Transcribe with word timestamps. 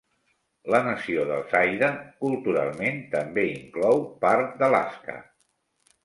La 0.75 0.77
nació 0.85 1.25
dels 1.31 1.51
Haida, 1.59 1.89
culturalment, 2.23 2.97
també 3.11 3.43
inclou 3.51 4.01
part 4.25 4.57
d'Alaska. 4.63 5.19